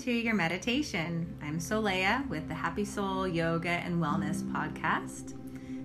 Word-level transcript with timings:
To 0.00 0.10
your 0.10 0.32
meditation. 0.32 1.36
I'm 1.42 1.58
Solea 1.58 2.26
with 2.30 2.48
the 2.48 2.54
Happy 2.54 2.86
Soul 2.86 3.28
Yoga 3.28 3.68
and 3.68 4.02
Wellness 4.02 4.42
podcast. 4.50 5.34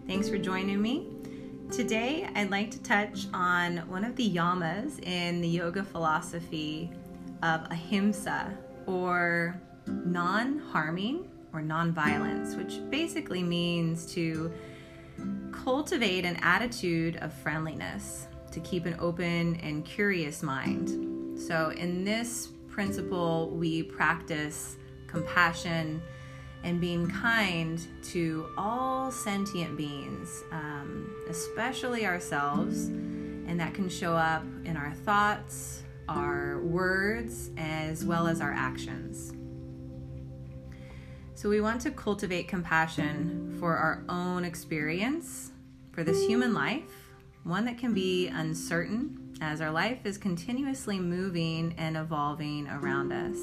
Thanks 0.07 0.29
for 0.29 0.37
joining 0.37 0.81
me. 0.81 1.09
Today, 1.69 2.25
I'd 2.33 2.49
like 2.49 2.71
to 2.71 2.81
touch 2.81 3.25
on 3.33 3.79
one 3.89 4.05
of 4.05 4.15
the 4.15 4.29
yamas 4.29 5.05
in 5.05 5.41
the 5.41 5.49
yoga 5.49 5.83
philosophy 5.83 6.91
of 7.43 7.69
ahimsa, 7.69 8.57
or 8.85 9.59
non 9.85 10.59
harming 10.59 11.29
or 11.51 11.61
non 11.61 11.91
violence, 11.91 12.55
which 12.55 12.79
basically 12.89 13.43
means 13.43 14.05
to 14.13 14.49
cultivate 15.51 16.23
an 16.23 16.37
attitude 16.37 17.17
of 17.17 17.33
friendliness, 17.33 18.27
to 18.51 18.61
keep 18.61 18.85
an 18.85 18.95
open 18.97 19.57
and 19.57 19.83
curious 19.83 20.41
mind. 20.41 21.37
So, 21.37 21.71
in 21.71 22.05
this 22.05 22.47
principle, 22.75 23.49
we 23.51 23.81
practice 23.81 24.75
compassion 25.07 26.01
and 26.65 26.81
being 26.81 27.09
kind 27.09 27.79
to 28.03 28.49
all 28.57 29.09
sentient 29.09 29.77
beings, 29.77 30.43
um, 30.51 31.09
especially 31.29 32.05
ourselves. 32.05 32.87
And 33.47 33.57
that 33.61 33.73
can 33.73 33.87
show 33.87 34.13
up 34.13 34.43
in 34.65 34.75
our 34.75 34.91
thoughts, 34.91 35.83
our 36.09 36.59
words, 36.59 37.51
as 37.57 38.03
well 38.03 38.27
as 38.27 38.41
our 38.41 38.51
actions. 38.51 39.31
So, 41.35 41.47
we 41.47 41.61
want 41.61 41.79
to 41.81 41.91
cultivate 41.91 42.49
compassion 42.49 43.55
for 43.57 43.77
our 43.77 44.03
own 44.09 44.43
experience, 44.43 45.51
for 45.93 46.03
this 46.03 46.25
human 46.25 46.53
life, 46.53 47.13
one 47.43 47.63
that 47.65 47.77
can 47.77 47.93
be 47.93 48.27
uncertain 48.27 49.24
as 49.41 49.61
our 49.61 49.71
life 49.71 50.05
is 50.05 50.17
continuously 50.17 50.99
moving 50.99 51.73
and 51.77 51.97
evolving 51.97 52.67
around 52.67 53.11
us. 53.11 53.37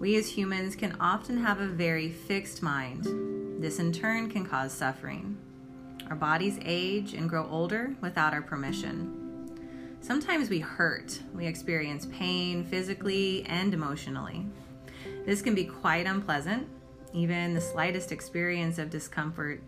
We 0.00 0.16
as 0.16 0.28
humans 0.28 0.76
can 0.76 0.96
often 1.00 1.38
have 1.38 1.60
a 1.60 1.66
very 1.66 2.10
fixed 2.10 2.62
mind. 2.62 3.62
This 3.62 3.78
in 3.78 3.92
turn 3.92 4.30
can 4.30 4.46
cause 4.46 4.72
suffering. 4.72 5.36
Our 6.10 6.16
bodies 6.16 6.58
age 6.64 7.14
and 7.14 7.28
grow 7.28 7.48
older 7.48 7.94
without 8.00 8.34
our 8.34 8.42
permission. 8.42 9.20
Sometimes 10.00 10.50
we 10.50 10.60
hurt, 10.60 11.18
we 11.34 11.46
experience 11.46 12.06
pain 12.12 12.64
physically 12.64 13.44
and 13.46 13.72
emotionally. 13.72 14.46
This 15.24 15.40
can 15.40 15.54
be 15.54 15.64
quite 15.64 16.06
unpleasant. 16.06 16.68
Even 17.14 17.54
the 17.54 17.60
slightest 17.60 18.12
experience 18.12 18.78
of 18.78 18.90
discomfort 18.90 19.62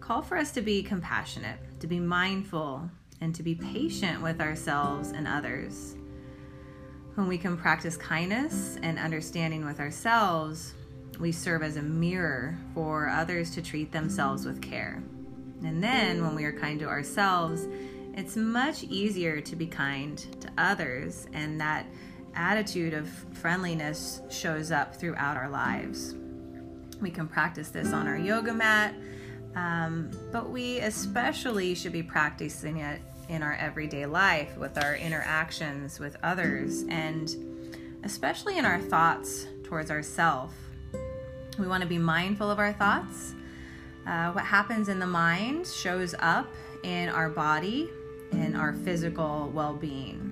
call 0.00 0.22
for 0.22 0.36
us 0.36 0.50
to 0.52 0.60
be 0.60 0.82
compassionate, 0.82 1.58
to 1.80 1.86
be 1.86 2.00
mindful, 2.00 2.90
and 3.20 3.34
to 3.34 3.42
be 3.42 3.54
patient 3.54 4.22
with 4.22 4.40
ourselves 4.40 5.10
and 5.10 5.28
others. 5.28 5.96
When 7.14 7.26
we 7.26 7.38
can 7.38 7.56
practice 7.56 7.96
kindness 7.96 8.78
and 8.82 8.98
understanding 8.98 9.64
with 9.64 9.80
ourselves, 9.80 10.74
we 11.18 11.32
serve 11.32 11.62
as 11.62 11.76
a 11.76 11.82
mirror 11.82 12.56
for 12.74 13.08
others 13.08 13.50
to 13.50 13.62
treat 13.62 13.92
themselves 13.92 14.46
with 14.46 14.62
care. 14.62 15.02
And 15.62 15.82
then 15.82 16.22
when 16.24 16.34
we 16.34 16.44
are 16.44 16.52
kind 16.52 16.80
to 16.80 16.86
ourselves, 16.86 17.66
it's 18.14 18.36
much 18.36 18.84
easier 18.84 19.40
to 19.40 19.56
be 19.56 19.66
kind 19.66 20.18
to 20.40 20.50
others, 20.56 21.26
and 21.32 21.60
that 21.60 21.86
attitude 22.34 22.94
of 22.94 23.08
friendliness 23.32 24.22
shows 24.30 24.72
up 24.72 24.94
throughout 24.96 25.36
our 25.36 25.48
lives. 25.48 26.14
We 27.00 27.10
can 27.10 27.28
practice 27.28 27.68
this 27.68 27.92
on 27.92 28.06
our 28.06 28.18
yoga 28.18 28.52
mat, 28.52 28.94
um, 29.54 30.10
but 30.32 30.50
we 30.50 30.78
especially 30.78 31.74
should 31.74 31.92
be 31.92 32.02
practicing 32.02 32.78
it 32.78 33.00
in 33.30 33.44
our 33.44 33.54
everyday 33.54 34.06
life 34.06 34.56
with 34.58 34.76
our 34.76 34.96
interactions 34.96 36.00
with 36.00 36.16
others 36.22 36.82
and 36.88 37.36
especially 38.02 38.58
in 38.58 38.64
our 38.64 38.80
thoughts 38.80 39.46
towards 39.62 39.90
ourselves. 39.90 40.52
We 41.56 41.68
want 41.68 41.82
to 41.82 41.88
be 41.88 41.98
mindful 41.98 42.50
of 42.50 42.58
our 42.58 42.72
thoughts. 42.72 43.34
Uh, 44.04 44.32
what 44.32 44.44
happens 44.44 44.88
in 44.88 44.98
the 44.98 45.06
mind 45.06 45.66
shows 45.68 46.14
up 46.18 46.48
in 46.82 47.08
our 47.08 47.28
body, 47.28 47.88
in 48.32 48.56
our 48.56 48.72
physical 48.72 49.50
well 49.54 49.74
being. 49.74 50.29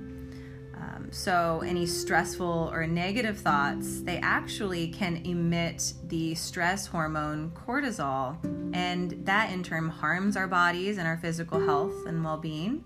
So, 1.11 1.63
any 1.65 1.87
stressful 1.87 2.71
or 2.73 2.87
negative 2.87 3.39
thoughts, 3.39 4.03
they 4.03 4.19
actually 4.19 4.89
can 4.89 5.17
emit 5.25 5.95
the 6.07 6.35
stress 6.35 6.87
hormone 6.87 7.51
cortisol, 7.53 8.37
and 8.75 9.13
that 9.25 9.51
in 9.51 9.63
turn 9.63 9.89
harms 9.89 10.37
our 10.37 10.47
bodies 10.47 10.99
and 10.99 11.09
our 11.09 11.17
physical 11.17 11.65
health 11.65 12.07
and 12.07 12.23
well 12.23 12.37
being, 12.37 12.85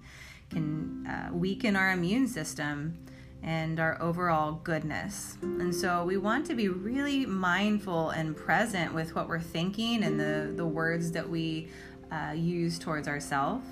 can 0.51 1.07
uh, 1.07 1.31
weaken 1.33 1.75
our 1.75 1.91
immune 1.91 2.29
system 2.29 2.97
and 3.43 3.81
our 3.81 4.01
overall 4.01 4.53
goodness. 4.53 5.37
And 5.43 5.75
so 5.75 6.05
we 6.05 6.17
want 6.17 6.47
to 6.47 6.55
be 6.55 6.69
really 6.69 7.27
mindful 7.27 8.11
and 8.11 8.37
present 8.37 8.95
with 8.95 9.17
what 9.17 9.29
we're 9.29 9.41
thinking 9.41 10.05
and 10.05 10.19
the, 10.19 10.53
the 10.55 10.67
words 10.67 11.11
that 11.13 11.29
we 11.29 11.69
uh, 12.13 12.33
use 12.37 12.79
towards 12.79 13.09
ourselves. 13.09 13.67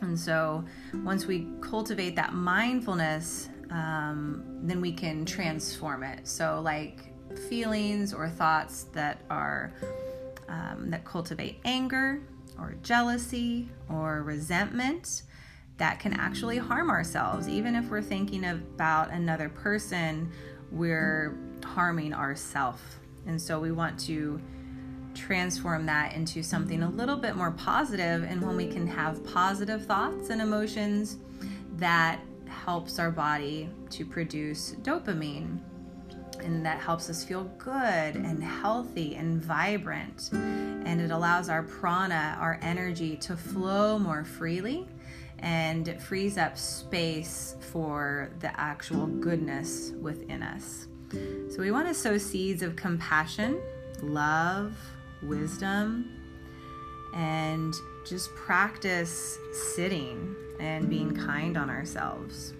And 0.00 0.18
so 0.18 0.64
once 1.04 1.26
we 1.26 1.48
cultivate 1.60 2.16
that 2.16 2.34
mindfulness, 2.34 3.48
um, 3.70 4.44
then 4.62 4.80
we 4.80 4.92
can 4.92 5.24
transform 5.24 6.02
it. 6.02 6.26
So, 6.28 6.60
like 6.62 7.12
feelings 7.48 8.14
or 8.14 8.28
thoughts 8.28 8.84
that 8.92 9.22
are 9.30 9.72
um, 10.48 10.90
that 10.90 11.04
cultivate 11.04 11.60
anger 11.64 12.22
or 12.58 12.76
jealousy 12.82 13.68
or 13.90 14.22
resentment 14.22 15.22
that 15.78 15.98
can 15.98 16.14
actually 16.14 16.58
harm 16.58 16.90
ourselves. 16.90 17.48
Even 17.48 17.74
if 17.74 17.90
we're 17.90 18.02
thinking 18.02 18.44
about 18.46 19.10
another 19.10 19.48
person, 19.48 20.30
we're 20.70 21.36
harming 21.64 22.14
ourselves. 22.14 22.80
And 23.26 23.40
so 23.40 23.58
we 23.60 23.72
want 23.72 23.98
to 24.00 24.40
transform 25.16 25.86
that 25.86 26.14
into 26.14 26.42
something 26.42 26.82
a 26.82 26.90
little 26.90 27.16
bit 27.16 27.36
more. 27.36 27.54
And 27.66 28.42
when 28.42 28.56
we 28.56 28.66
can 28.66 28.86
have 28.86 29.24
positive 29.24 29.86
thoughts 29.86 30.30
and 30.30 30.40
emotions, 30.40 31.18
that 31.76 32.20
helps 32.46 32.98
our 32.98 33.10
body 33.10 33.68
to 33.90 34.04
produce 34.04 34.76
dopamine. 34.82 35.58
And 36.40 36.64
that 36.66 36.78
helps 36.78 37.08
us 37.08 37.24
feel 37.24 37.44
good 37.58 38.14
and 38.14 38.44
healthy 38.44 39.16
and 39.16 39.42
vibrant. 39.42 40.30
And 40.32 41.00
it 41.00 41.10
allows 41.10 41.48
our 41.48 41.62
prana, 41.62 42.36
our 42.38 42.58
energy, 42.62 43.16
to 43.16 43.36
flow 43.36 43.98
more 43.98 44.24
freely 44.24 44.86
and 45.40 45.86
it 45.88 46.00
frees 46.00 46.38
up 46.38 46.56
space 46.56 47.56
for 47.60 48.30
the 48.40 48.58
actual 48.58 49.06
goodness 49.06 49.92
within 50.00 50.42
us. 50.42 50.88
So, 51.12 51.60
we 51.60 51.70
want 51.70 51.88
to 51.88 51.94
sow 51.94 52.18
seeds 52.18 52.62
of 52.62 52.74
compassion, 52.74 53.60
love, 54.02 54.76
wisdom, 55.22 56.10
and 57.14 57.74
just 58.06 58.34
practice 58.34 59.38
sitting 59.74 60.34
and 60.60 60.88
being 60.88 61.14
kind 61.14 61.56
on 61.56 61.70
ourselves. 61.70 62.52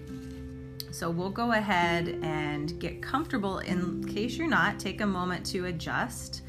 So, 0.90 1.10
we'll 1.10 1.30
go 1.30 1.52
ahead 1.52 2.20
and 2.22 2.78
get 2.80 3.02
comfortable. 3.02 3.58
In 3.58 4.02
case 4.04 4.36
you're 4.36 4.48
not, 4.48 4.78
take 4.78 5.02
a 5.02 5.06
moment 5.06 5.44
to 5.46 5.66
adjust, 5.66 6.42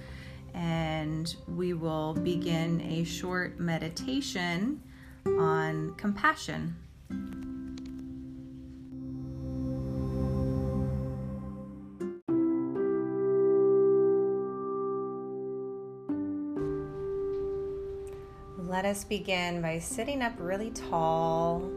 and 0.53 1.35
we 1.47 1.73
will 1.73 2.13
begin 2.13 2.79
a 2.81 3.03
short 3.03 3.59
meditation 3.59 4.81
on 5.25 5.94
compassion. 5.95 6.75
Let 18.77 18.85
us 18.85 19.03
begin 19.06 19.59
by 19.59 19.79
sitting 19.79 20.21
up 20.21 20.33
really 20.38 20.69
tall, 20.69 21.68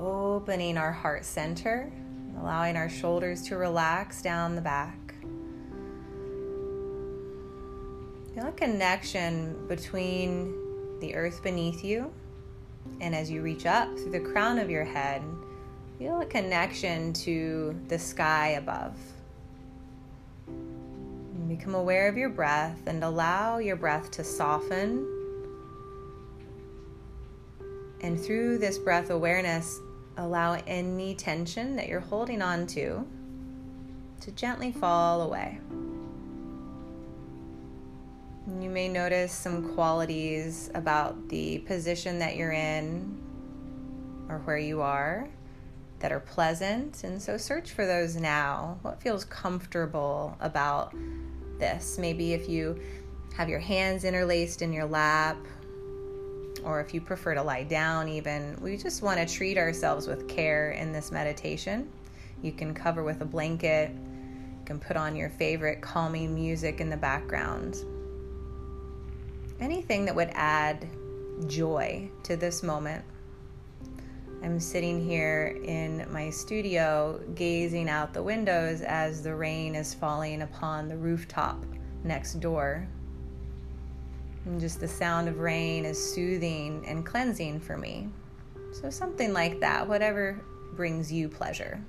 opening 0.00 0.78
our 0.78 0.90
heart 0.90 1.26
center, 1.26 1.92
allowing 2.40 2.74
our 2.74 2.88
shoulders 2.88 3.42
to 3.48 3.58
relax 3.58 4.22
down 4.22 4.54
the 4.54 4.62
back. 4.62 5.14
Feel 8.34 8.46
a 8.46 8.52
connection 8.52 9.66
between 9.68 10.54
the 11.00 11.14
earth 11.14 11.42
beneath 11.42 11.84
you 11.84 12.10
and 13.02 13.14
as 13.14 13.30
you 13.30 13.42
reach 13.42 13.66
up 13.66 13.94
through 13.98 14.12
the 14.12 14.20
crown 14.20 14.58
of 14.58 14.70
your 14.70 14.86
head, 14.86 15.22
feel 15.98 16.22
a 16.22 16.24
connection 16.24 17.12
to 17.12 17.78
the 17.88 17.98
sky 17.98 18.52
above. 18.52 18.96
Become 21.46 21.74
aware 21.74 22.08
of 22.08 22.16
your 22.16 22.30
breath 22.30 22.86
and 22.86 23.04
allow 23.04 23.58
your 23.58 23.76
breath 23.76 24.10
to 24.12 24.24
soften. 24.24 25.17
And 28.00 28.18
through 28.18 28.58
this 28.58 28.78
breath 28.78 29.10
awareness, 29.10 29.78
allow 30.16 30.54
any 30.66 31.14
tension 31.14 31.76
that 31.76 31.88
you're 31.88 32.00
holding 32.00 32.42
on 32.42 32.66
to 32.68 33.06
to 34.20 34.30
gently 34.32 34.72
fall 34.72 35.22
away. 35.22 35.60
You 38.60 38.70
may 38.70 38.88
notice 38.88 39.32
some 39.32 39.74
qualities 39.74 40.70
about 40.74 41.28
the 41.28 41.58
position 41.60 42.18
that 42.18 42.34
you're 42.36 42.52
in 42.52 43.20
or 44.28 44.38
where 44.38 44.58
you 44.58 44.80
are. 44.80 45.28
that 46.00 46.12
are 46.12 46.20
pleasant. 46.20 47.02
And 47.04 47.20
so 47.20 47.36
search 47.36 47.72
for 47.72 47.86
those 47.86 48.16
now. 48.16 48.78
What 48.82 49.02
feels 49.02 49.24
comfortable 49.24 50.36
about 50.40 50.94
this? 51.58 51.98
Maybe 51.98 52.32
if 52.34 52.48
you 52.48 52.80
have 53.36 53.48
your 53.48 53.58
hands 53.58 54.04
interlaced 54.04 54.62
in 54.62 54.72
your 54.72 54.86
lap, 54.86 55.36
or 56.64 56.80
if 56.80 56.92
you 56.94 57.00
prefer 57.00 57.34
to 57.34 57.42
lie 57.42 57.64
down, 57.64 58.08
even, 58.08 58.56
we 58.60 58.76
just 58.76 59.02
want 59.02 59.18
to 59.18 59.26
treat 59.26 59.58
ourselves 59.58 60.06
with 60.06 60.28
care 60.28 60.72
in 60.72 60.92
this 60.92 61.10
meditation. 61.10 61.90
You 62.42 62.52
can 62.52 62.74
cover 62.74 63.02
with 63.02 63.20
a 63.20 63.24
blanket, 63.24 63.90
you 63.90 64.64
can 64.64 64.78
put 64.78 64.96
on 64.96 65.16
your 65.16 65.30
favorite 65.30 65.80
calming 65.80 66.34
music 66.34 66.80
in 66.80 66.90
the 66.90 66.96
background. 66.96 67.78
Anything 69.60 70.04
that 70.04 70.14
would 70.14 70.30
add 70.34 70.88
joy 71.46 72.10
to 72.24 72.36
this 72.36 72.62
moment. 72.62 73.04
I'm 74.42 74.60
sitting 74.60 75.04
here 75.04 75.58
in 75.64 76.06
my 76.12 76.30
studio 76.30 77.20
gazing 77.34 77.88
out 77.88 78.14
the 78.14 78.22
windows 78.22 78.82
as 78.82 79.22
the 79.22 79.34
rain 79.34 79.74
is 79.74 79.94
falling 79.94 80.42
upon 80.42 80.88
the 80.88 80.96
rooftop 80.96 81.64
next 82.04 82.34
door. 82.34 82.86
And 84.44 84.60
just 84.60 84.80
the 84.80 84.88
sound 84.88 85.28
of 85.28 85.38
rain 85.38 85.84
is 85.84 86.14
soothing 86.14 86.84
and 86.86 87.04
cleansing 87.04 87.60
for 87.60 87.76
me. 87.76 88.08
So, 88.72 88.90
something 88.90 89.32
like 89.32 89.60
that, 89.60 89.88
whatever 89.88 90.40
brings 90.74 91.12
you 91.12 91.28
pleasure. 91.28 91.80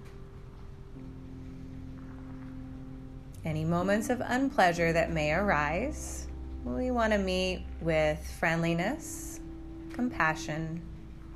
Any 3.45 3.63
moments 3.63 4.09
of 4.09 4.21
unpleasure 4.21 4.91
that 4.93 5.11
may 5.11 5.31
arise, 5.33 6.27
we 6.65 6.91
want 6.91 7.13
to 7.13 7.19
meet 7.19 7.63
with 7.81 8.19
friendliness, 8.39 9.39
compassion, 9.93 10.81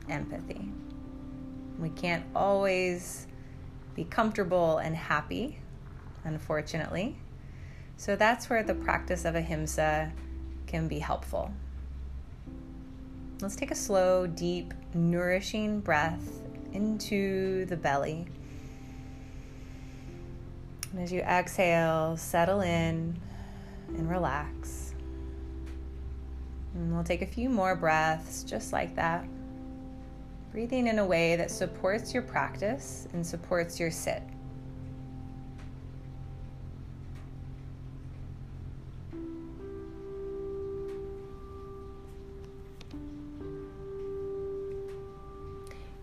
empathy. 0.10 0.70
We 1.80 1.90
can't 1.90 2.26
always 2.36 3.28
be 3.96 4.04
comfortable 4.04 4.80
and 4.80 4.96
happy, 4.96 5.60
unfortunately. 6.24 7.18
So 7.98 8.16
that's 8.16 8.50
where 8.50 8.64
the 8.64 8.76
practice 8.76 9.26
of 9.26 9.36
ahimsa 9.36 10.12
can 10.74 10.88
be 10.88 10.98
helpful. 10.98 11.54
Let's 13.42 13.56
take 13.56 13.70
a 13.70 13.76
slow, 13.76 14.26
deep, 14.26 14.74
nourishing 14.96 15.82
breath 15.82 16.42
into 16.72 17.66
the 17.66 17.78
belly. 17.78 18.26
And 20.92 21.04
as 21.04 21.12
you 21.12 21.20
exhale, 21.20 22.18
settle 22.18 22.62
in 22.62 23.20
and 23.90 24.10
relax. 24.10 24.96
And 26.74 26.92
we'll 26.92 27.04
take 27.04 27.22
a 27.22 27.28
few 27.28 27.50
more 27.50 27.76
breaths 27.76 28.44
just 28.44 28.74
like 28.74 28.96
that 28.96 29.26
breathing 30.52 30.86
in 30.86 31.00
a 31.00 31.06
way 31.06 31.36
that 31.36 31.50
supports 31.50 32.14
your 32.14 32.22
practice 32.22 33.08
and 33.14 33.26
supports 33.26 33.80
your 33.80 33.90
sit. 33.90 34.22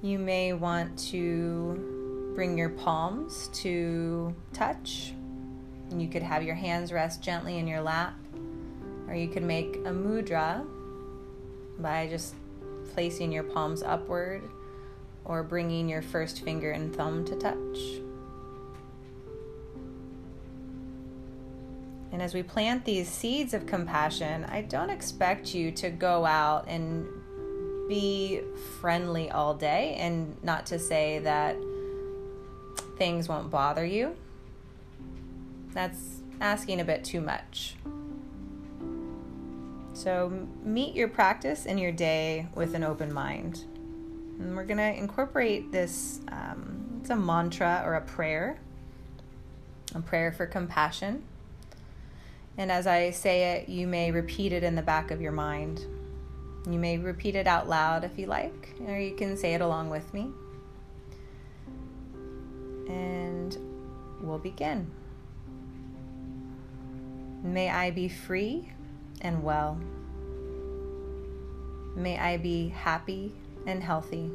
You 0.02 0.18
may 0.18 0.54
want 0.54 0.98
to 1.10 2.32
bring 2.34 2.56
your 2.56 2.70
palms 2.70 3.50
to 3.54 4.34
touch. 4.54 5.12
You 5.94 6.08
could 6.08 6.22
have 6.22 6.42
your 6.42 6.54
hands 6.54 6.90
rest 6.90 7.22
gently 7.22 7.58
in 7.58 7.66
your 7.66 7.82
lap, 7.82 8.14
or 9.06 9.14
you 9.14 9.28
could 9.28 9.42
make 9.42 9.76
a 9.84 9.90
mudra 9.90 10.66
by 11.78 12.08
just 12.08 12.34
placing 12.94 13.30
your 13.30 13.42
palms 13.42 13.82
upward 13.82 14.42
or 15.26 15.42
bringing 15.42 15.86
your 15.86 16.00
first 16.00 16.42
finger 16.42 16.70
and 16.70 16.96
thumb 16.96 17.26
to 17.26 17.36
touch. 17.36 17.78
And 22.10 22.22
as 22.22 22.32
we 22.32 22.42
plant 22.42 22.86
these 22.86 23.08
seeds 23.08 23.52
of 23.52 23.66
compassion, 23.66 24.44
I 24.44 24.62
don't 24.62 24.90
expect 24.90 25.54
you 25.54 25.70
to 25.72 25.90
go 25.90 26.24
out 26.24 26.64
and 26.68 27.06
be 27.90 28.40
friendly 28.80 29.28
all 29.32 29.52
day, 29.52 29.96
and 29.98 30.40
not 30.44 30.64
to 30.64 30.78
say 30.78 31.18
that 31.18 31.56
things 32.96 33.28
won't 33.28 33.50
bother 33.50 33.84
you. 33.84 34.14
That's 35.74 36.20
asking 36.40 36.80
a 36.80 36.84
bit 36.84 37.02
too 37.02 37.20
much. 37.20 37.74
So 39.92 40.46
meet 40.62 40.94
your 40.94 41.08
practice 41.08 41.66
and 41.66 41.80
your 41.80 41.90
day 41.90 42.46
with 42.54 42.74
an 42.74 42.84
open 42.84 43.12
mind. 43.12 43.64
And 44.38 44.56
we're 44.56 44.64
going 44.64 44.78
to 44.78 44.96
incorporate 44.96 45.72
this, 45.72 46.20
um, 46.28 47.00
it's 47.00 47.10
a 47.10 47.16
mantra 47.16 47.82
or 47.84 47.94
a 47.94 48.00
prayer, 48.00 48.60
a 49.96 50.00
prayer 50.00 50.30
for 50.30 50.46
compassion. 50.46 51.24
And 52.56 52.70
as 52.70 52.86
I 52.86 53.10
say 53.10 53.56
it, 53.56 53.68
you 53.68 53.88
may 53.88 54.12
repeat 54.12 54.52
it 54.52 54.62
in 54.62 54.76
the 54.76 54.82
back 54.82 55.10
of 55.10 55.20
your 55.20 55.32
mind. 55.32 55.84
You 56.66 56.78
may 56.78 56.98
repeat 56.98 57.36
it 57.36 57.46
out 57.46 57.68
loud 57.68 58.04
if 58.04 58.18
you 58.18 58.26
like, 58.26 58.74
or 58.86 58.98
you 58.98 59.14
can 59.14 59.36
say 59.36 59.54
it 59.54 59.60
along 59.60 59.88
with 59.88 60.12
me. 60.12 60.30
And 62.88 63.56
we'll 64.20 64.38
begin. 64.38 64.90
May 67.42 67.70
I 67.70 67.90
be 67.90 68.08
free 68.08 68.70
and 69.22 69.42
well. 69.42 69.78
May 71.96 72.18
I 72.18 72.36
be 72.36 72.68
happy 72.68 73.32
and 73.66 73.82
healthy. 73.82 74.30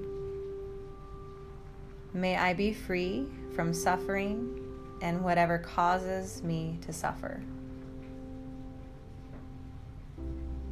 May 2.13 2.38
I 2.38 2.54
be 2.54 2.74
free 2.74 3.27
from 3.56 3.74
suffering 3.74 4.62
and 5.01 5.24
whatever 5.24 5.60
causes 5.60 6.42
me 6.42 6.80
to 6.81 6.92
suffer. 6.92 7.44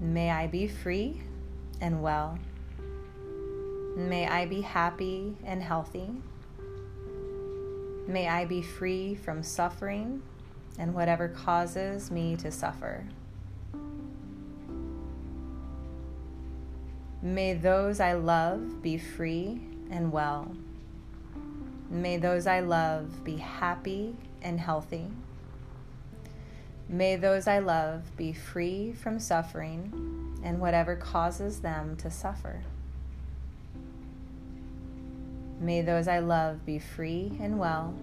May 0.01 0.31
I 0.31 0.47
be 0.47 0.67
free 0.67 1.21
and 1.83 2.01
well. 2.01 2.39
May 3.97 4.25
I 4.25 4.45
be 4.45 4.61
happy 4.61 5.35
and 5.43 5.61
healthy. 5.61 6.09
May 8.07 8.29
I 8.29 8.45
be 8.45 8.61
free 8.61 9.15
from 9.15 9.43
suffering 9.43 10.23
and 10.79 10.95
whatever 10.95 11.27
causes 11.27 12.09
me 12.09 12.37
to 12.37 12.51
suffer. 12.51 13.03
May 17.21 17.53
those 17.53 17.99
I 17.99 18.13
love 18.13 18.81
be 18.81 18.97
free 18.97 19.59
and 19.91 20.11
well. 20.11 20.55
May 21.89 22.15
those 22.15 22.47
I 22.47 22.61
love 22.61 23.25
be 23.25 23.35
happy 23.35 24.15
and 24.41 24.59
healthy. 24.59 25.07
May 26.87 27.17
those 27.17 27.45
I 27.45 27.59
love 27.59 28.15
be 28.15 28.31
free 28.31 28.93
from 28.93 29.19
suffering 29.19 30.32
and 30.43 30.59
whatever 30.59 30.95
causes 30.95 31.61
them 31.61 31.95
to 31.97 32.11
suffer. 32.11 32.61
May 35.59 35.81
those 35.81 36.07
I 36.07 36.19
love 36.19 36.65
be 36.65 36.77
free 36.77 37.37
and 37.39 37.57
well. 37.57 37.95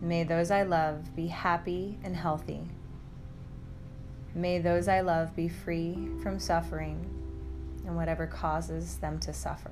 May 0.00 0.24
those 0.24 0.50
I 0.50 0.62
love 0.62 1.14
be 1.14 1.28
happy 1.28 1.98
and 2.02 2.16
healthy. 2.16 2.62
May 4.34 4.58
those 4.58 4.88
I 4.88 5.02
love 5.02 5.36
be 5.36 5.48
free 5.48 6.08
from 6.22 6.40
suffering 6.40 7.08
and 7.86 7.96
whatever 7.96 8.26
causes 8.26 8.96
them 8.96 9.20
to 9.20 9.32
suffer. 9.32 9.70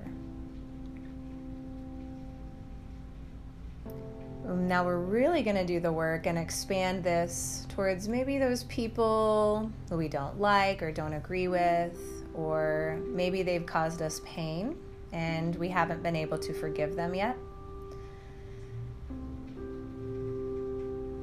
Now 4.54 4.85
we're 4.85 4.99
really 4.99 5.42
going 5.42 5.57
to 5.57 5.66
do 5.66 5.80
the 5.80 5.92
work 5.92 6.26
and 6.26 6.38
expand 6.38 7.04
this 7.04 7.66
towards 7.69 8.09
maybe 8.09 8.38
those 8.38 8.64
people 8.64 9.71
who 9.88 9.97
we 9.97 10.09
don't 10.09 10.40
like 10.40 10.83
or 10.83 10.90
don't 10.90 11.12
agree 11.12 11.49
with, 11.49 11.97
or 12.35 12.99
maybe 13.07 13.42
they've 13.42 13.66
caused 13.66 14.02
us 14.02 14.21
pain 14.25 14.76
and 15.12 15.57
we 15.57 15.69
haven't 15.69 16.02
been 16.02 16.16
able 16.16 16.38
to 16.38 16.52
forgive 16.52 16.97
them 16.97 17.14
yet. 17.14 17.37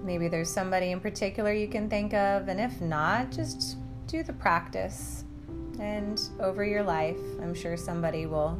Maybe 0.03 0.27
there's 0.27 0.49
somebody 0.49 0.91
in 0.91 0.99
particular 0.99 1.51
you 1.51 1.67
can 1.67 1.89
think 1.89 2.13
of, 2.13 2.47
and 2.47 2.59
if 2.59 2.79
not, 2.79 3.31
just 3.31 3.77
do 4.07 4.23
the 4.23 4.33
practice 4.33 5.25
and 5.79 6.21
over 6.39 6.63
your 6.63 6.83
life, 6.83 7.17
I'm 7.41 7.53
sure 7.53 7.77
somebody 7.77 8.25
will 8.25 8.57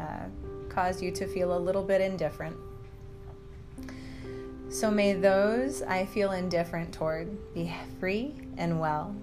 uh, 0.00 0.24
cause 0.68 1.00
you 1.00 1.10
to 1.12 1.26
feel 1.26 1.56
a 1.56 1.58
little 1.58 1.82
bit 1.82 2.00
indifferent. 2.00 2.56
So 4.74 4.90
may 4.90 5.12
those 5.12 5.82
I 5.82 6.04
feel 6.04 6.32
indifferent 6.32 6.92
toward 6.92 7.54
be 7.54 7.72
free 8.00 8.34
and 8.56 8.80
well. 8.80 9.14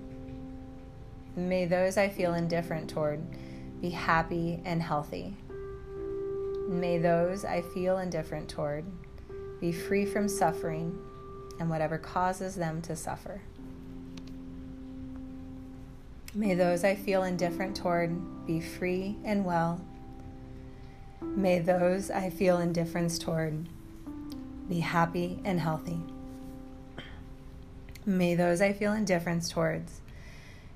May 1.35 1.65
those 1.65 1.97
I 1.97 2.07
feel 2.07 2.35
indifferent 2.35 2.89
toward 2.89 3.21
be 3.81 3.89
happy 3.89 4.61
and 4.63 4.81
healthy. 4.81 5.35
May 6.69 6.99
those 6.99 7.43
I 7.43 7.63
feel 7.73 7.97
indifferent 7.97 8.47
toward 8.47 8.85
be 9.59 9.73
free 9.73 10.05
from 10.05 10.29
suffering 10.29 10.97
and 11.59 11.69
whatever 11.69 11.97
causes 11.97 12.55
them 12.55 12.81
to 12.83 12.95
suffer. 12.95 13.41
May 16.33 16.55
those 16.55 16.85
I 16.85 16.95
feel 16.95 17.23
indifferent 17.23 17.75
toward 17.75 18.47
be 18.47 18.61
free 18.61 19.17
and 19.25 19.43
well. 19.43 19.81
May 21.19 21.59
those 21.59 22.09
I 22.09 22.29
feel 22.29 22.59
indifference 22.59 23.19
toward 23.19 23.67
be 24.71 24.79
happy 24.79 25.37
and 25.43 25.59
healthy. 25.59 25.99
May 28.05 28.35
those 28.35 28.61
I 28.61 28.71
feel 28.71 28.93
indifference 28.93 29.49
towards 29.49 29.99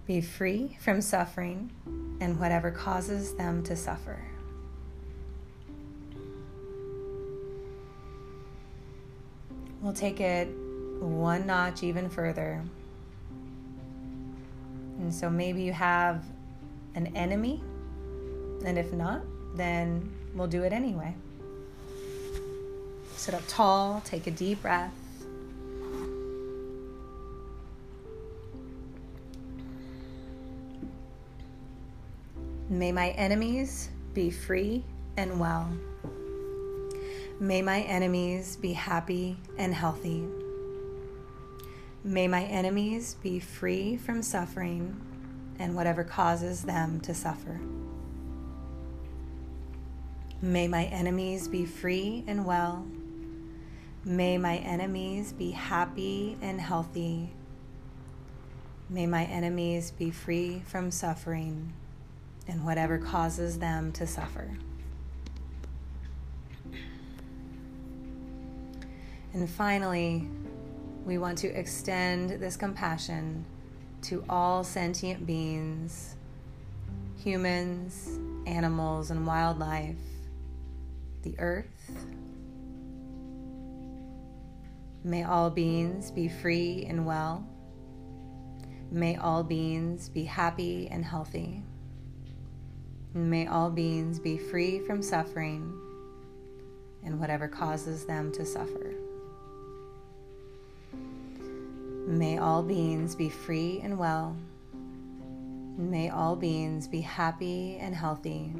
be 0.06 0.20
free 0.20 0.78
from 0.82 1.00
suffering 1.00 1.72
and 2.20 2.38
whatever 2.38 2.72
causes 2.72 3.36
them 3.36 3.64
to 3.64 3.74
suffer. 3.78 4.20
We'll 9.82 9.94
take 9.94 10.20
it 10.20 10.50
one 11.00 11.48
notch 11.48 11.82
even 11.82 12.10
further. 12.10 12.62
And 15.00 15.14
so 15.14 15.30
maybe 15.30 15.62
you 15.62 15.72
have 15.72 16.26
an 16.96 17.16
enemy, 17.16 17.64
and 18.66 18.78
if 18.78 18.92
not, 18.92 19.22
then 19.56 20.12
we'll 20.34 20.48
do 20.48 20.64
it 20.64 20.74
anyway. 20.74 21.16
Sit 23.26 23.34
up 23.34 23.42
tall, 23.48 24.04
take 24.06 24.28
a 24.28 24.30
deep 24.30 24.62
breath. 24.62 24.94
May 32.70 32.92
my 32.92 33.10
enemies 33.10 33.90
be 34.14 34.30
free 34.30 34.84
and 35.18 35.40
well. 35.40 35.68
May 37.40 37.64
my 37.64 37.82
enemies 37.82 38.58
be 38.58 38.74
happy 38.74 39.38
and 39.58 39.74
healthy. 39.74 40.24
May 42.04 42.28
my 42.28 42.44
enemies 42.44 43.16
be 43.24 43.40
free 43.40 43.98
from 43.98 44.22
suffering 44.22 45.02
and 45.58 45.76
whatever 45.76 46.04
causes 46.04 46.62
them 46.62 47.00
to 47.00 47.16
suffer. 47.16 47.60
May 50.44 50.68
my 50.68 50.84
enemies 50.84 51.48
be 51.48 51.66
free 51.66 52.24
and 52.28 52.46
well. 52.46 52.86
May 54.08 54.38
my 54.38 54.58
enemies 54.58 55.34
be 55.34 55.50
happy 55.50 56.38
and 56.40 56.62
healthy. 56.62 57.32
May 58.88 59.08
my 59.08 59.24
enemies 59.24 59.90
be 59.90 60.12
free 60.12 60.62
from 60.68 60.92
suffering 60.92 61.74
and 62.48 62.64
whatever 62.64 63.00
causes 63.00 63.58
them 63.58 63.92
to 63.94 64.06
suffer. 64.06 64.56
And 69.34 69.50
finally, 69.50 70.30
we 71.04 71.18
want 71.18 71.40
to 71.40 71.48
extend 71.48 72.30
this 72.40 72.56
compassion 72.56 73.44
to 74.04 74.24
all 74.30 74.64
sentient 74.64 75.26
beings, 75.26 76.16
humans, 77.18 78.20
animals, 78.46 79.10
and 79.10 79.26
wildlife, 79.26 79.96
the 81.24 81.34
earth. 81.40 82.06
May 85.06 85.22
all 85.22 85.52
beings 85.52 86.10
be 86.10 86.28
free 86.28 86.84
and 86.90 87.06
well. 87.06 87.48
May 88.90 89.18
all 89.18 89.44
beings 89.44 90.10
be 90.10 90.24
happy 90.24 90.88
and 90.90 91.06
healthy. 91.06 91.62
May 93.14 93.46
all 93.46 93.70
beings 93.70 94.18
be 94.18 94.40
free 94.40 94.80
from 94.80 95.04
suffering 95.04 95.72
and 97.04 97.20
whatever 97.20 97.48
causes 97.48 98.08
them 98.08 98.32
to 98.32 98.44
suffer. 98.48 98.96
May 102.08 102.40
all 102.40 102.64
beings 102.64 103.14
be 103.14 103.30
free 103.30 103.82
and 103.84 104.00
well. 104.00 104.36
May 105.78 106.10
all 106.10 106.36
beings 106.36 106.88
be 106.88 107.02
happy 107.02 107.78
and 107.80 107.94
healthy. 107.94 108.52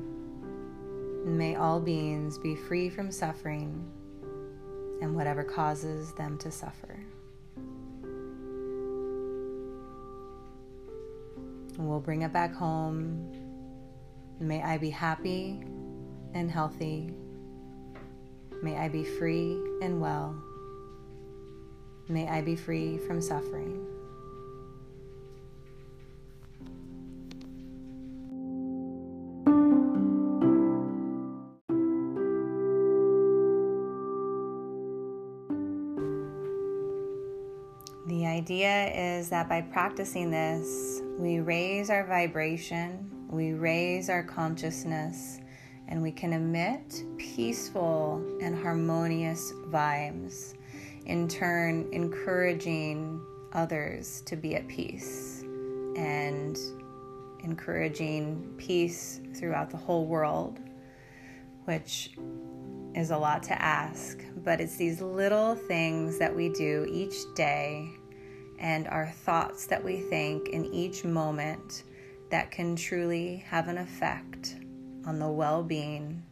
May 1.26 1.56
all 1.56 1.80
beings 1.80 2.38
be 2.38 2.56
free 2.56 2.92
from 2.92 3.12
suffering 3.12 3.84
and 5.02 5.16
whatever 5.16 5.44
causes 5.44 6.14
them 6.14 6.38
to 6.40 6.52
suffer. 6.52 7.00
we'll 11.78 12.00
bring 12.00 12.22
it 12.22 12.32
back 12.32 12.54
home 12.54 13.46
May 14.40 14.62
I 14.62 14.78
be 14.78 14.90
happy 14.90 15.64
and 16.34 16.52
healthy. 16.52 17.14
May 18.62 18.76
I 18.76 18.90
be 18.90 19.06
free 19.06 19.58
and 19.82 20.02
well. 20.02 20.36
May 22.10 22.28
I 22.28 22.42
be 22.42 22.58
free 22.58 22.98
from 22.98 23.22
suffering. 23.22 23.95
That 39.36 39.50
by 39.50 39.60
practicing 39.60 40.32
this, 40.32 41.02
we 41.20 41.42
raise 41.42 41.90
our 41.90 42.08
vibration 42.08 43.12
we 43.28 43.52
raise 43.52 44.10
our 44.10 44.24
consciousness 44.24 45.42
and 45.90 46.02
we 46.02 46.10
can 46.10 46.32
emit 46.32 47.04
peaceful 47.18 48.24
and 48.42 48.58
harmonious 48.58 49.52
vibes, 49.68 50.54
in 51.06 51.28
turn, 51.28 51.90
encouraging 51.92 53.22
others 53.52 54.22
to 54.22 54.38
be 54.38 54.56
at 54.56 54.66
peace 54.70 55.42
and 55.98 56.58
encouraging 57.44 58.54
peace 58.58 59.20
throughout 59.36 59.70
the 59.70 59.78
whole 59.78 60.06
world, 60.06 60.62
which 61.66 62.12
is 62.96 63.12
a 63.12 63.18
lot 63.18 63.44
to 63.44 63.62
ask, 63.62 64.24
but 64.46 64.62
it's 64.62 64.78
these 64.78 65.02
little 65.02 65.56
things 65.56 66.18
that 66.20 66.34
we 66.34 66.48
do 66.48 66.88
each 66.90 67.16
day 67.36 67.92
and 68.60 68.88
our 68.88 69.08
thoughts 69.08 69.66
that 69.68 69.84
we 69.84 70.02
think 70.02 70.50
in 70.50 70.66
each 70.74 71.04
moment 71.04 71.84
that 72.30 72.52
can 72.52 72.76
truly 72.76 73.38
have 73.48 73.68
an 73.68 73.78
effect 73.78 74.56
on 75.06 75.20
the 75.20 75.28
well 75.28 75.64
being 75.64 76.24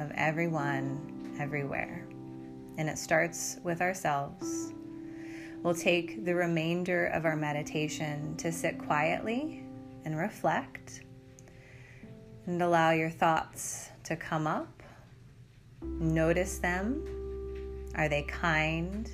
of 0.00 0.10
everyone, 0.14 1.36
everywhere. 1.38 2.06
And 2.78 2.88
it 2.88 2.98
starts 2.98 3.58
with 3.62 3.80
ourselves. 3.80 4.72
We'll 5.62 5.74
take 5.74 6.24
the 6.24 6.34
remainder 6.34 7.06
of 7.06 7.24
our 7.24 7.36
meditation 7.36 8.36
to 8.36 8.52
sit 8.52 8.78
quietly 8.78 9.64
and 10.04 10.18
reflect 10.18 11.02
and 12.46 12.60
allow 12.60 12.90
your 12.90 13.10
thoughts 13.10 13.88
to 14.04 14.16
come 14.16 14.46
up. 14.46 14.82
Notice 15.82 16.58
them. 16.58 17.02
Are 17.94 18.08
they 18.08 18.22
kind? 18.22 19.10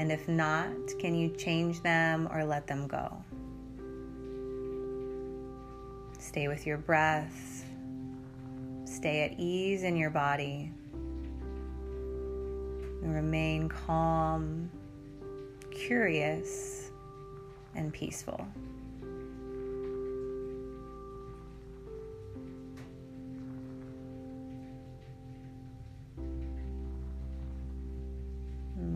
And 0.00 0.10
if 0.10 0.26
not, 0.28 0.72
can 0.98 1.14
you 1.14 1.28
change 1.28 1.82
them 1.82 2.26
or 2.32 2.42
let 2.42 2.66
them 2.66 2.86
go? 2.86 3.22
Stay 6.18 6.48
with 6.48 6.66
your 6.66 6.78
breath. 6.78 7.66
Stay 8.86 9.24
at 9.24 9.38
ease 9.38 9.82
in 9.82 9.98
your 9.98 10.08
body. 10.08 10.72
And 13.02 13.14
remain 13.14 13.68
calm, 13.68 14.70
curious, 15.70 16.90
and 17.74 17.92
peaceful. 17.92 18.48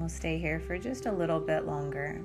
We'll 0.05 0.11
stay 0.11 0.37
here 0.37 0.61
for 0.61 0.77
just 0.77 1.07
a 1.07 1.11
little 1.11 1.41
bit 1.41 1.65
longer. 1.65 2.21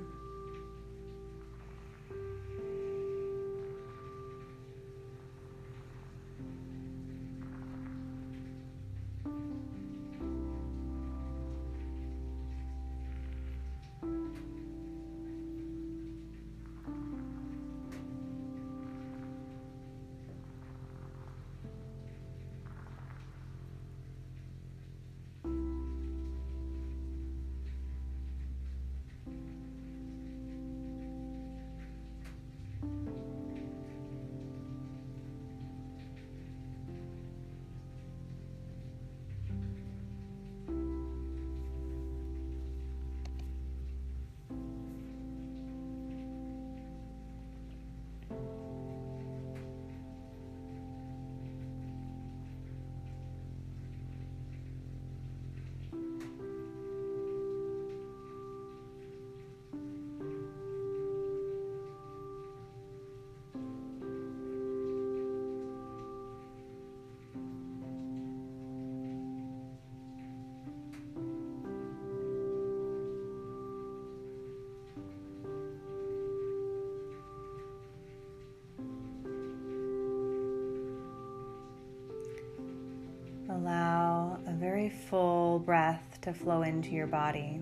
Full 84.90 85.58
breath 85.58 86.18
to 86.22 86.32
flow 86.32 86.62
into 86.62 86.90
your 86.90 87.06
body. 87.06 87.60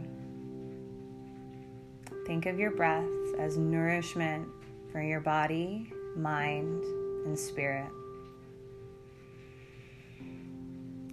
Think 2.27 2.47
of 2.47 2.59
your 2.59 2.73
breath 2.73 3.09
as 3.39 3.57
nourishment 3.57 4.49
for 4.93 5.01
your 5.01 5.21
body, 5.21 5.93
mind, 6.17 6.83
and 7.25 7.39
spirit. 7.39 7.91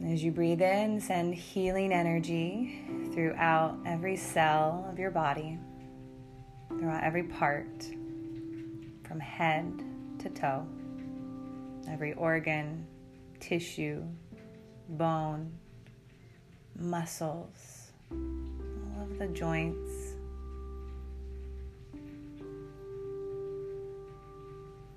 As 0.05 0.23
you 0.23 0.31
breathe 0.31 0.61
in, 0.61 0.99
send 0.99 1.33
healing 1.33 1.93
energy 1.93 2.83
throughout 3.13 3.77
every 3.85 4.17
cell 4.17 4.85
of 4.91 4.99
your 4.99 5.09
body, 5.11 5.57
throughout 6.67 7.03
every 7.03 7.23
part, 7.23 7.85
from 9.07 9.19
head 9.19 9.83
to 10.19 10.29
toe, 10.29 10.67
every 11.89 12.13
organ, 12.13 12.85
tissue, 13.39 14.03
bone, 14.89 15.51
muscles, 16.77 17.91
all 18.11 19.03
of 19.03 19.19
the 19.19 19.27
joints. 19.27 20.15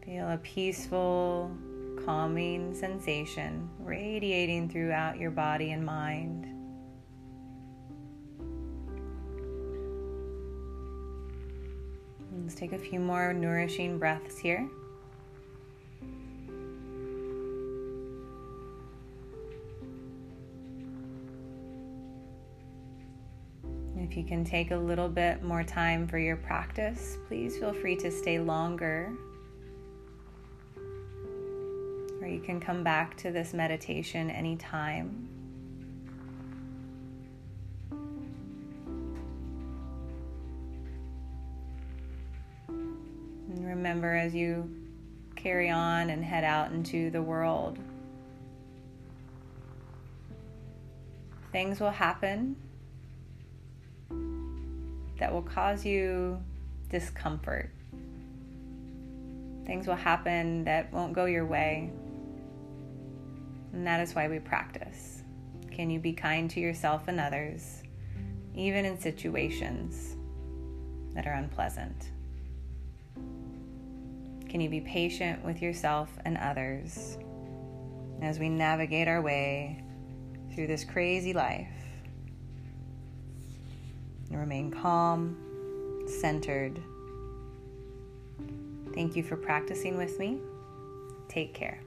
Feel 0.05 0.31
a 0.31 0.39
peaceful, 0.39 1.51
calming 2.05 2.75
sensation 2.75 3.69
radiating 3.81 4.69
throughout 4.69 5.19
your 5.19 5.31
body 5.31 5.73
and 5.73 5.85
mind. 5.85 6.47
Let's 12.43 12.55
take 12.55 12.73
a 12.73 12.79
few 12.79 12.99
more 12.99 13.35
nourishing 13.35 13.99
breaths 13.99 14.39
here. 14.39 14.69
You 24.19 24.25
can 24.25 24.45
take 24.45 24.73
a 24.73 24.77
little 24.77 25.09
bit 25.09 25.45
more 25.45 25.63
time 25.63 26.09
for 26.09 26.19
your 26.19 26.37
practice, 26.37 27.19
please 27.29 27.57
feel 27.57 27.73
free 27.73 27.95
to 27.95 28.11
stay 28.11 28.41
longer 28.41 29.13
Or 32.21 32.27
you 32.27 32.41
can 32.41 32.59
come 32.59 32.83
back 32.83 33.17
to 33.19 33.31
this 33.31 33.55
meditation 33.55 34.29
anytime. 34.29 35.29
And 42.69 43.65
remember 43.65 44.17
as 44.17 44.35
you 44.35 44.69
carry 45.37 45.71
on 45.71 46.11
and 46.11 46.25
head 46.25 46.43
out 46.43 46.73
into 46.73 47.11
the 47.11 47.23
world, 47.23 47.79
things 51.53 51.79
will 51.79 51.93
happen 51.93 52.57
that 55.19 55.33
will 55.33 55.43
cause 55.43 55.85
you 55.85 56.41
discomfort. 56.91 57.71
Things 59.67 59.87
will 59.87 59.97
happen 59.97 60.65
that 60.65 60.93
won't 60.93 61.13
go 61.13 61.27
your 61.27 61.45
way. 61.45 61.91
And 63.73 63.87
that 63.87 64.01
is 64.01 64.15
why 64.15 64.29
we 64.29 64.39
practice. 64.39 65.23
Can 65.71 65.91
you 65.91 66.01
be 66.01 66.13
kind 66.13 66.51
to 66.51 66.61
yourself 66.61 67.07
and 67.09 67.21
others, 67.21 67.83
even 68.55 68.85
in 68.85 68.99
situations 68.99 70.17
that 71.15 71.27
are 71.27 71.35
unpleasant? 71.35 72.11
Can 74.49 74.61
you 74.63 74.71
be 74.71 74.81
patient 74.81 75.45
with 75.45 75.61
yourself 75.61 76.09
and 76.25 76.39
others 76.39 77.19
as 78.23 78.39
we 78.39 78.49
navigate 78.49 79.07
our 79.07 79.21
way 79.21 79.85
through 80.55 80.69
this 80.69 80.85
crazy 80.85 81.35
life? 81.35 81.69
And 84.31 84.39
remain 84.39 84.71
calm, 84.71 85.37
centered. 86.07 86.81
Thank 88.95 89.17
you 89.17 89.23
for 89.23 89.37
practicing 89.37 89.97
with 89.97 90.19
me. 90.19 90.41
Take 91.29 91.55
care. 91.55 91.81